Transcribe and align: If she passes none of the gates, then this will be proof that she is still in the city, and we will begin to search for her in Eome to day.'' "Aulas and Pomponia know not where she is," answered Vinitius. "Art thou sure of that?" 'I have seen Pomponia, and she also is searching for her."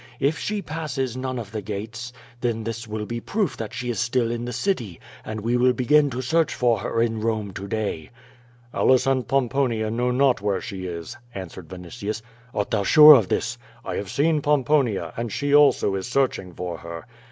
If 0.19 0.39
she 0.39 0.63
passes 0.63 1.15
none 1.15 1.37
of 1.37 1.51
the 1.51 1.61
gates, 1.61 2.11
then 2.39 2.63
this 2.63 2.87
will 2.87 3.05
be 3.05 3.19
proof 3.19 3.55
that 3.57 3.71
she 3.71 3.91
is 3.91 3.99
still 3.99 4.31
in 4.31 4.45
the 4.45 4.51
city, 4.51 4.99
and 5.23 5.41
we 5.41 5.55
will 5.57 5.73
begin 5.73 6.09
to 6.09 6.23
search 6.23 6.55
for 6.55 6.79
her 6.79 7.03
in 7.03 7.21
Eome 7.21 7.53
to 7.53 7.67
day.'' 7.67 8.09
"Aulas 8.73 9.05
and 9.05 9.27
Pomponia 9.27 9.91
know 9.91 10.09
not 10.09 10.41
where 10.41 10.59
she 10.59 10.85
is," 10.87 11.17
answered 11.35 11.67
Vinitius. 11.69 12.23
"Art 12.51 12.71
thou 12.71 12.81
sure 12.81 13.13
of 13.13 13.27
that?" 13.27 13.55
'I 13.85 13.95
have 13.97 14.09
seen 14.09 14.41
Pomponia, 14.41 15.13
and 15.17 15.31
she 15.31 15.53
also 15.53 15.93
is 15.93 16.07
searching 16.07 16.51
for 16.55 16.79
her." 16.79 17.05